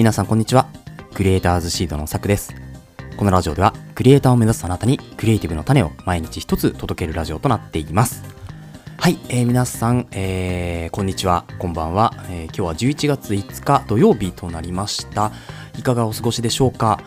[0.00, 0.66] 皆さんこんにちは。
[1.12, 2.54] クリエイターズシードのさくです。
[3.18, 8.22] このラジオではクリエイターを目指すあなたにクリエイティブの種を毎日一つ届けるラジオとなっています。
[8.96, 11.44] はい、えー、皆さん、えー、こんにちは。
[11.58, 15.32] こんばんは、えー、今日は11月5日土曜日となりました。
[15.78, 17.02] いかがお過ごしでしょうか？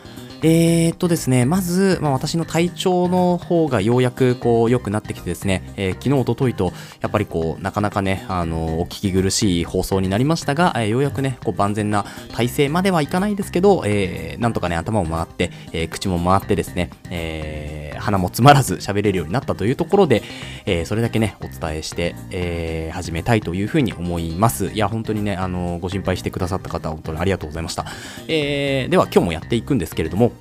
[0.45, 20.23] えー、っとですね、まず、まあ、私の体調の方がようやくこう良くなってきてですね、えー、昨日、おとといと、やっぱりこう、なかなかね、あの、お聞き苦しい放送になりましたが、えー、ようやくね、こう万全な体制まではいかないですけど、えー、なんとかね、頭も回って、えー、口も回ってですね、えー、鼻も詰まらず喋れるようになったというところで、
[20.65, 24.71] えー、それだけね、お伝えして、えー、始めたいというふうに思います。
[24.73, 27.85] いや、本当にね、あの、ご心配してくださった方、本当にありがとうございました。
[28.27, 30.32] えー、では、今日もやっていくんですけれども、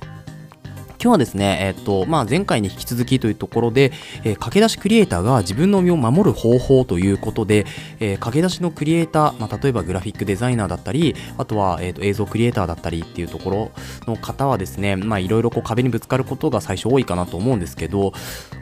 [1.03, 3.91] 今日はですね、えっと、まあ、前回に引き続きというところで、
[4.23, 7.65] えー、駆け出しクリエイターが自分の身を守る方法ということで、
[7.99, 13.71] えー、駆け出しのクリエイター、まあ、例えばグラフィックデザイナーだったり、あとは、えーと、映像クリエイターだったりっていうところ
[14.07, 18.13] の方はですね、まあ、いろいろこう壁にぶつかることが最初多いかなと思うんですけど、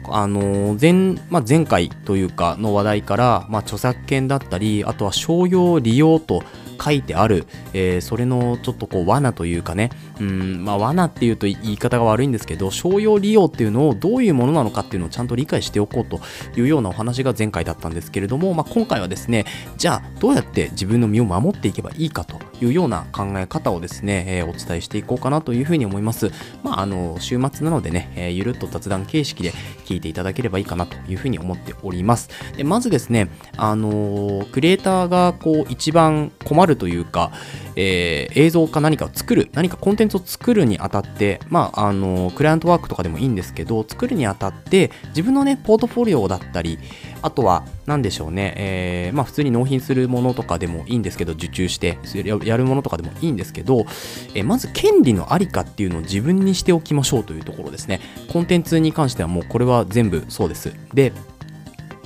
[0.08, 0.94] あの前、
[1.30, 6.42] まあ、前回というかの話題から、まあ、著作権だったり、あとは商用利用と、
[6.82, 16.20] 書いてある、えー、それのちょっとこう罠というかね、うん、まあ罠っていうと言い方が悪いんですけど、商用利用っていうのをどういうものなのかっていうのをちゃんと理解しておこうと
[16.56, 19.44] いうようなお話が前回だったんですけれども、まあ、今回はですね、
[19.76, 22.38] じゃあどうやって自分の身を守っていけばいいかと。
[22.62, 26.30] いうような考え方をですね、えー、お伝えしていこうかなというふうに思います。
[26.62, 29.52] まあ、あの、週末なのでね、えー、ゆるっと雑談形式で
[29.84, 32.30] 聞いていただければいいかなというふうに思っております。
[32.56, 37.32] でまずですね、あのクリエイターがこう一番困るというか、
[37.76, 46.78] えー、映像か何かを作る、何かコンテンツを作るにあたって、まあ、あの、クライアントワークとかでもいいんですけど、作るにあたって、自分のね、ポートフォリオだったり、
[47.22, 51.98] あとは、何でしょうね、えー、まあ、普通に納品するものとかでもいいんですけど、受注して
[52.44, 53.86] ややるものとかでもいいんですけど、
[54.34, 58.00] えー、まず権利のありかっていうのを自分にしておきましょうというところですね。
[58.32, 60.72] コンテンツに関してはもうこれは全部そうです。
[60.94, 61.12] で、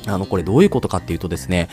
[0.06, 1.68] あの、これどういうことかっていうとですね、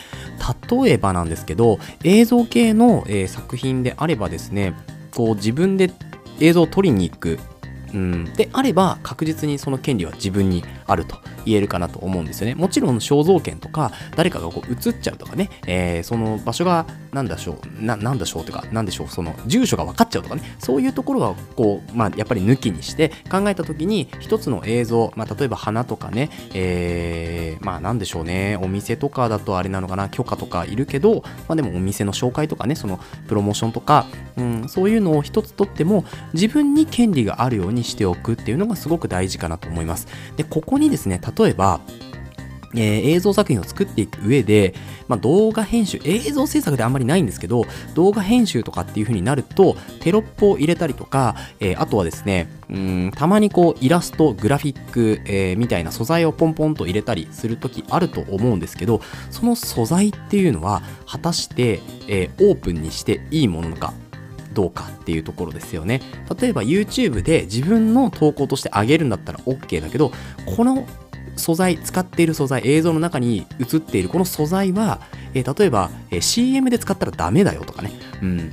[0.70, 4.74] 例えばなんですけど、映像系の、えー、作品であればですね、
[5.14, 5.92] こう自分で
[6.40, 7.38] 映像を撮りに行く
[7.94, 12.54] うん、であれば確実にその権利は自分にあると言えるかなと思うんですよね。
[12.54, 34.06] もちろん肖像権とか誰かがこう映っちゃうとかね、えー、その場所が何だしょう、ななんだしょうとか、なんでしょう、その住所が分かっちゃうとかね、そういうところはこう、まあ、やっぱり抜きにして考えた時に一つの映像、まあ、例えば花とかね、えー、まあなんでしょうね、お店とかだとあれなのかな、許可とかいるけど、まあでもお店の紹介とかね、そのプロモーションとか、
[34.36, 40.08] うん、そういうのを一つとっても自分に権利があるようにしておくっていうのがすごく大事かなと思います。
[40.36, 41.80] で、こここにですね、例えば、
[42.76, 44.74] えー、映像作品を作っていく上で、
[45.06, 47.64] まあ、動画編集、映像制作であんまりないんですけど、
[47.94, 63.94] 動画編集とかっていう風になると、テロップを入れたりとか、えー、あとはですね、うんたまにこうイラスト、グラフィック、えー、みたいな素材をポンポンと入れたりするときあると思うんですけど、その素材っていうのは、果たして、えオープンにしていいものなのか、
[64.54, 66.00] どうかっていうところですよね。
[66.40, 70.12] 例えば YouTube で自分の投稿としてあげるんだったら OK だけど、
[70.56, 70.86] この
[71.36, 75.00] 素材、使っている素材、映像の中に映っているこの素材は、
[75.34, 78.52] えー、例えば、えー、CM で使ったらダメだよとかね、うん。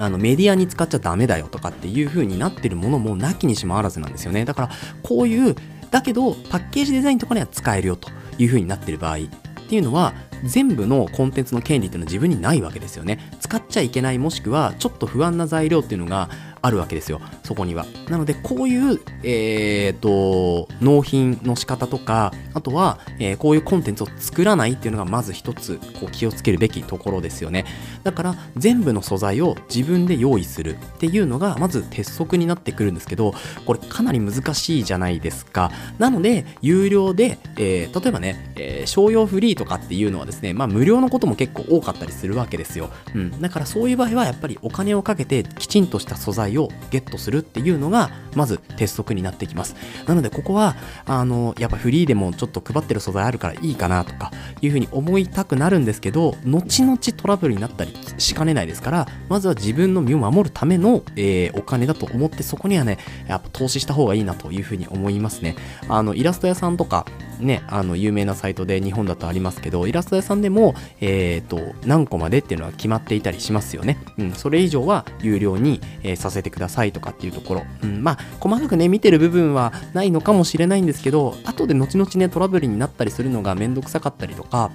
[0.00, 4.44] あのメディアに使っちゃダメだよとかっていう風になってるものもなきにしもあらずなんですよね。
[4.44, 4.70] だから、
[5.02, 5.56] こういう、
[5.90, 9.18] だけど、パッケージデザインとかには使えるよという風になってる場合
[9.68, 10.14] っていうのは、
[10.44, 13.18] 全部のコンテンツの権利っていうのは自分にないわけですよね。
[13.38, 16.30] 使っちゃいけないもしくはちょっと不安な材料っていうのが
[16.68, 17.86] あるわけですよ、そこには。
[18.08, 27.64] なので、こういう、えー、と、納品の仕方とか、あとは、えー、こういうコンテンツを作らないっていうのがまず一つ、こう気をつけるべきところですよね。
[28.04, 33.34] だから、全部の素材を自分で用意するっていうのが、まず鉄則になってくるんですけど、
[33.64, 35.72] これかなり難しいじゃないですか。
[35.98, 42.90] なので、有料で、えー、例えばね、えー、商用フリーとかっていうのはですね、まあ無料のことも結構多かったりするわけですよ。
[43.14, 43.40] うん。
[43.40, 46.57] だからそういう場合はやっぱりお金をかけてきちんとした素材を
[46.90, 49.76] ゲットするっていうのが、まず鉄則になってきます。
[50.06, 50.76] なので、ここは、
[51.06, 65.56] あの、やっぱフリーでもちょっと配ってる素材あるからいいかなとか、いうふうに思いたくなるんですけど、後々トラブルになったりしかねないですから、まずは自分の身を守るための、えー、お金だと思って、そこにはね、やっぱ投資した方がいいなというふうに思いますね。
[65.88, 67.06] あの、イラスト屋さんとか、
[67.40, 73.98] ね、あの、有名なサイトで日本だとありますけど、イラスト屋さんでも、えっ、ー、と、何個までっていうのは決まっていたりしますよね。
[74.18, 77.62] うん、それ以上は有料に、えー、させてくださいとかっていうところ。
[77.82, 84.70] うん、まあ、細かくね、見てる部分はないのかもしれないんですけど、後で後々ね、トラブルになったりするのがめんどくさかったりとか、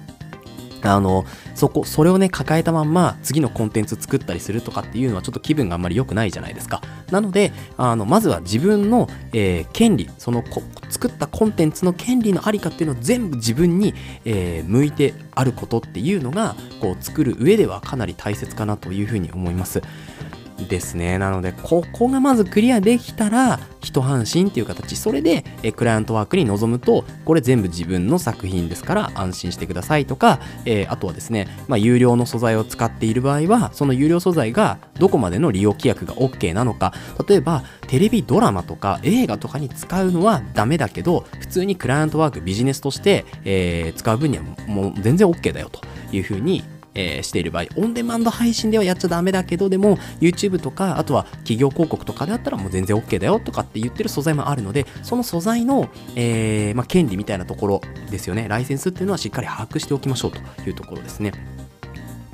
[0.88, 6.82] あの、そこ、それをね、抱えたまんま、次のコンテンツ作ったりするとかっていうのは、ちょっと気分があんまり良くないじゃないですか。
[7.10, 13.94] なので、あの、まずは自分の、えー、権利、そのこ作ったコンテンツの権利のありかっていうのを全部自分に、
[14.24, 19.82] えー、向いてあることっていうのが、こう、作る上ではかなり大切かなというふうに思います。
[20.64, 21.18] ですね。
[21.18, 24.96] なので、ここがまずクリアできたら、一安心っていう形。
[24.96, 36.92] それで、えクライアントワークに臨むと、これ全部自分の作品ですから安心してくださいとか、えー、あとはですね、まあ、有料の素材を使っている場合は、その有料素材がどこまでの利用規約が OK なのか。
[37.28, 45.80] 例えば、テレビドラマとか映画とかに使うのはダメだけど、普通にクライアントワークビジネスとして、えー、使う分にはもう全然 OK だよと
[46.12, 46.64] いうふうに
[46.94, 57.80] えー、している場合、オンデマンド配信ではやっちゃダメだけど、でも YouTube とか、あとは企業広告とかであったらもう全然 OK だよとかって言ってる素材もあるので、その素材の、えー、まあ、権利みたいなところ
[58.10, 58.46] ですよね。
[58.48, 61.32] ライセンスっていうのはしっかり把握しておきましょうというところですね。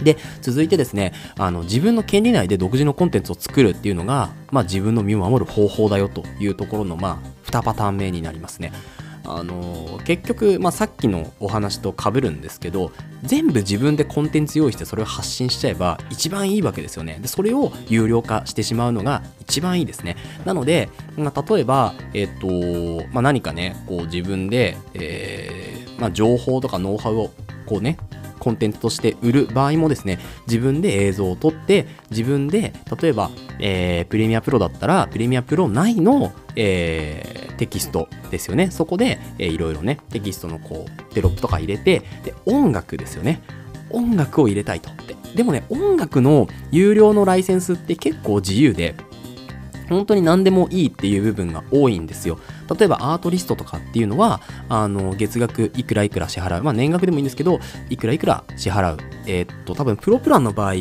[0.02, 8.72] で、続いてですね、あの、自分の権利内で独自のコンテンツを作るっていうのが、まあ自分の身を守る方法だよというところの、まあ、2パターン目になりますね。
[9.36, 12.92] あの結局、まあ、さっきのお話とかぶるんですけど
[13.22, 17.18] 全部自分でコンテンツ用意してそれを発信しちゃえば一番いいわけですよね。
[17.20, 20.16] でそれを有料化してしまうのが一番いいですね。
[20.44, 22.46] なので、まあ、例えば、えっ、と
[23.12, 27.30] まあ、何かねこう自分で、えーま、情報とかノウハウを
[27.66, 27.98] こうね
[28.40, 38.70] コンテンツとして売る場合もですね、自分で映像を撮って、自分で、例えば、えー、プレミアプロだったら、プレミアプロ内の、えー、テキストですよね。
[38.70, 43.42] そこで、えー、いろいろね、テキストのこう、テロップとか入れて、で、音楽ですよね。
[43.90, 44.90] 音楽を入れたいと。
[45.06, 48.94] ででもね、音楽の有料のライセンスって結構自由で、
[49.88, 52.38] 本当に何でもいいっていう部分が多いんですよ。
[52.76, 56.62] 例えばアートリストとかっていうのは、あの、月額いくらいくら支払う。
[56.62, 57.58] まあ年額でもいいんですけど、
[57.88, 58.98] いくらいくら支払う。
[59.26, 60.74] えー、っと、多分プロプランの場合、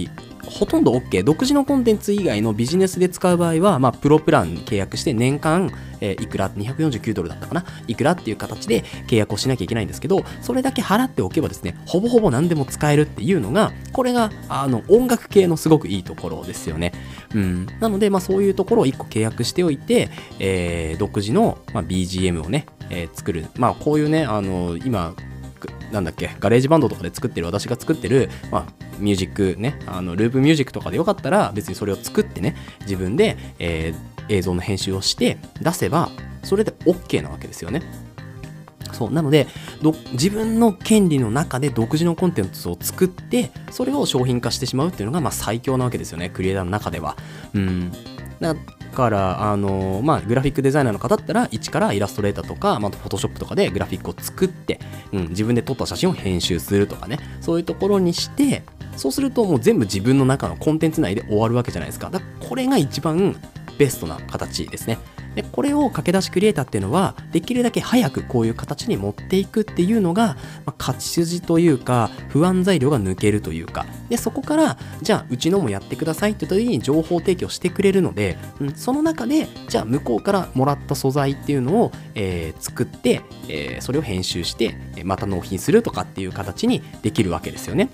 [0.50, 1.24] ほとんど OK。
[1.24, 7.66] 独自のコンテンツ以外のビジネスで使う場合は、まあ、プロプラン契約して年間、えー、いくら、249ドルだったかな？
[7.88, 16.94] いくらっていう形で契約をしなきゃいけないんですけど、それだけ払っておけばですね、ほぼほぼ何でも使えるっていうのが、これが、あの、音楽系のすごくいいところですよね。
[17.36, 17.68] うん。
[17.80, 20.10] なので、まあ、そういうところを1個契約しておいて、
[20.40, 23.46] えー、独自の、まあ、BGM をね、えー、作る。
[23.58, 25.14] まあ、こういうね、あの、今、
[25.92, 28.66] なんだっけ、ガレージバンドとかで作ってる、私が作ってる、まあ、
[29.00, 36.10] ミュージックね、あの、ループミュージックとかでよかったら、別にそれを作ってね、自分で、えー、映像の編集をして出せば、
[36.44, 37.82] それで OK なわけですよね。
[38.92, 39.12] そう。
[39.12, 39.48] なので、
[39.82, 46.30] ど自分の権利の中で独自のコンテンツを作って、それを商品化してしまうっていうのが、まあ最強なわけですよね。
[46.30, 47.16] クリエイターの中では。
[47.54, 47.92] うん。
[48.40, 54.80] だから、からあのまあ、グラフィックデザイナーの方だったら、一からイラストレーターとか、まあ、フォトショップとかでグラフィックを作って、
[55.14, 58.64] うん、自分で撮った写真を編集するとかね、そういうところにして、
[58.96, 62.10] そうするともう全部自分の中のコンテンツ内で終わるわけじゃないですか。
[62.10, 63.36] だからこれが一番
[63.78, 64.98] ベストな形ですね。
[65.40, 84.76] でこれを駆け出しクリエイターっていうのはできるだけ早くこういう形に持っていくっていうのが、まあ、勝ち筋というか不安材料が抜けるというかでそこからじゃあうちのもやってくださいって言った時に情報提供してくれるので、うん、その中でじゃあ向こうからもらった素材っていうのを、えー、作って、えー、それを編集して
[85.06, 87.90] また納品するとかっていう形にできるわけですよね。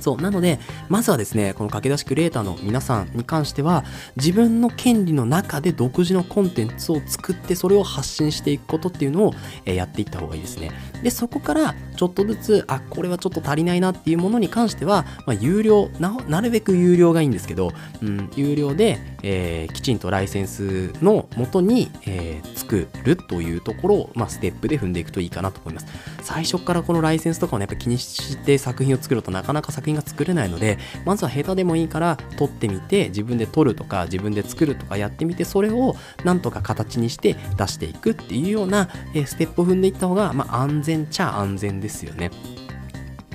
[0.00, 0.16] そう。
[0.16, 3.84] なので、まずはですね、この駆け出しクリエイターの皆さんに関しては、
[4.16, 10.70] 自分の権利の中で独自のコンテンツを作って、それを発信していくことっていうのを、え、やっていった方がいいですね。
[11.02, 25.86] で、そこから、ちょっとずつ、あ、これはちょっと足りないなっていうものに関しては、まあ、有料な、なるべく有料がいいんですけど、うん、有料で、えー、きちんとライセンスのもとに、えー、作るというところを、まあ、ステップで踏んでいくといいかなと思います。
[26.22, 42.30] 最初からこのライセンスとかをね、やっぱ気にして作品を作るとなかなか作品が作れないので、まずは下手でもいいから撮ってみて、自分で撮るとか、自分で作るとかやってみて、それをなんとか形にして出していくっていうような、え、ステップを踏んでいった方が、まあ、安全ちゃ安全ですよね。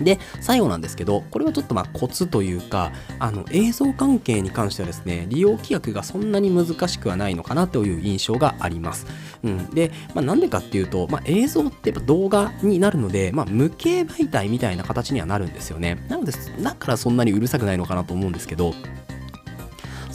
[0.02, 9.06] で、最後なんですけど、これはちょっとまあコツというか、あの映像関係に関してはですね、利用規約がそんなに難しくはないのかなという印象があります。
[9.44, 16.04] うん、で、まあ、なんでかっていうと、まあ、映像ってやっぱ動画になるので、まあ、無形媒体みたいな形にはなるんですよね。
[16.10, 18.74] なので、だからそんなにうるさくないのかなと思うんですけど、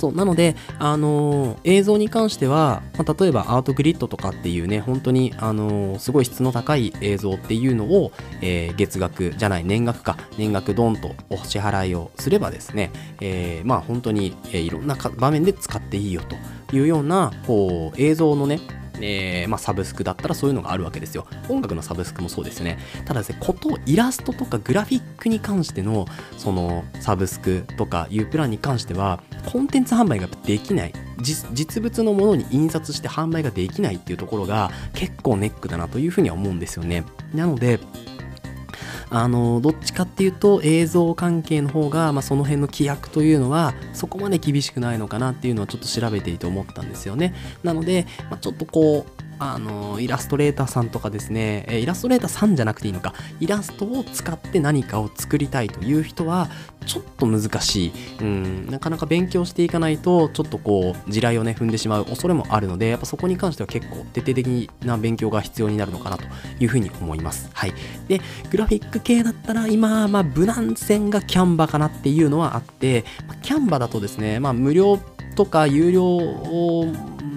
[0.01, 12.91] そう、なので、あのー、映像に関しては、まあ、例えばアートグリッドとかっていうね、本当に、あのー、すごい質の高い映像っていうのを、えー、月額じゃない、年額か、年額ドンとお支払いをすればですね、
[13.21, 18.61] えまあ本当に、えいろんな場面で使っていいよというような、こう、映像のね、
[19.01, 21.27] えー、まあ、サブスクだったらそういうのがあるわけですよ。
[21.49, 22.79] 音楽のサブスクもそうですよね。
[23.05, 30.93] ただですね、ことイラストとかグラフィックに関しての、そのサブスクとかいうプランに関しては、コンテンツ販売ができない。
[31.23, 37.05] 実物のものに印刷して販売ができないっていうところが結構ネックだなというふうには思うんですよね。
[37.35, 37.79] なので、
[39.11, 47.35] あのどっちかっていうと映像関係の方が、まあ、その辺の規約というのはそこまで厳しくないのかなっていうのはちょっと調べていて思ったんですよね。
[47.63, 56.51] なので、まあ、ちょっとこうあのイラストレーターさんとかですねえ、イラストレーターさんじゃなくていいのか、イラストを使って何かを作りたいという人は、
[56.85, 66.25] ちょっと難しい、うん、なかなか勉強していかないと、ちょっとこう、地雷をね、踏んでしまう恐れもあるので、やっぱそこに関しては結構徹底的な勉強が必要になるのかなと
[66.59, 67.49] いうふうに思います。
[67.55, 67.73] はい。
[68.09, 68.21] で、
[68.51, 73.07] グラフィック系だったら、今、まあ、無難線がキャンバかなっていうのはあって、
[73.41, 74.99] キャンバだとですね、まあ、無料
[75.35, 76.19] とか有料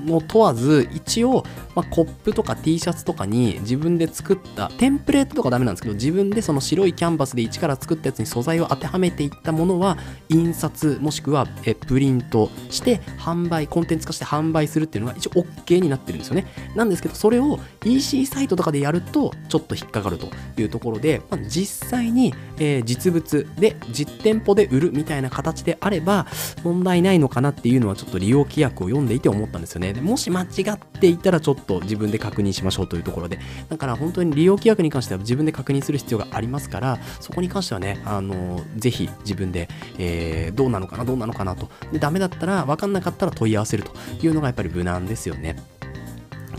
[0.10, 1.44] を問わず一応
[1.76, 9.98] まあ、コップとか T シャツとかに自分で作ったテンプレートとかダメなんですけど自分でその白いキャンバスで一から作ったやつに素材を当てはめていったものは
[10.30, 16.46] 印刷もしくはえプリントして販売コンテンツ化して販売するっていうのが一応 OK になってるんですよね。
[16.76, 20.30] なんですけどそれを EC サイトとかでやるとちょっと引っかかると
[20.62, 26.28] いうところで、まあ、実際に、えー、実物で実店舗で売るみたいな形であれば
[26.64, 29.93] 問題ないのかなっていうのはちょっと利用規約を読んでいて思ったんですよね。
[29.94, 41.70] でもし間違っていたらちょっと自分で確認しましょうというところで、だから本当に利用規約に関しては自分で確認する必要がありますから、そこに関してはね、あの、ぜひ自分で、えー、どうなのかな、どうなのかなと。
[41.92, 45.56] で、ダメだったら、分かんなかったら問い合わせるというのがやっぱり無難ですよね。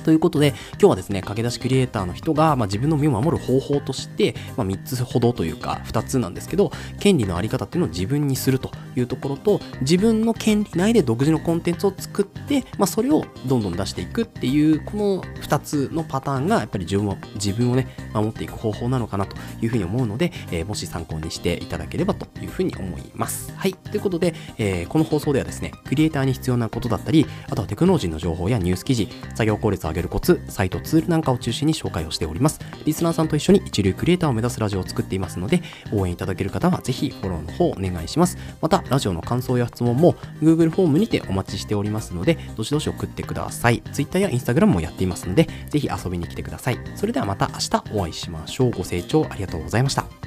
[0.05, 23.53] ということで、今日はですね、駆け出しクリエイターの人が、まあ、自分の身を守る方法として、まあ、3つほどというか、2つなんですけど、権利のあり方っていうのを自分にするというところと、自分の権利内で独自のコンテンツを作って、まあ、それをどんどん出していくっていう、この2つのパターンが、やっぱり自分を自分をね、守っていく方法なのかなというふうに思うので、えー、もし参考にしていただければというふうに思います。
[23.57, 23.75] はい。
[23.75, 32.61] ということで、えー、この放送ではですね、クリエイターに必要なことだったり、あとはテクノロジーの情報やニュース記事、作業効率を上げるコツ、サイト、ツールなんかを中心に紹介をしております。
[32.85, 38.37] リスナーさんと一緒に一流クリエイターを目指すラジオを作っていますので、応援いただける方はぜひフォローの方お願いします。
[38.61, 43.83] また、ラジオの感想や質問も Google フォームにてお待ちしておりますので、どしどし送ってください。
[43.93, 46.79] Twitter や Instagram もやっていますので、ぜひ遊びに来てください。
[46.97, 48.71] それではまた明日お会いしましょう。
[48.71, 50.24] ご清聴ありがとうございました。